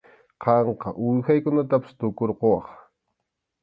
Qamqa 0.43 0.89
uwihaykunatapas 1.01 1.91
tukurquwaq. 1.99 2.65